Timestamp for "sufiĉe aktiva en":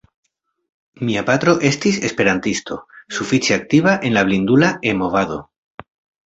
3.19-4.17